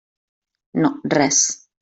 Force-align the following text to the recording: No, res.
No, 0.85 0.91
res. 1.17 1.45